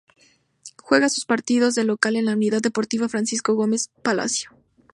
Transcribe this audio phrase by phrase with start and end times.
[0.81, 4.49] Juega sus partidos de local en la Unidad Deportiva Francisco Gómez Palacio.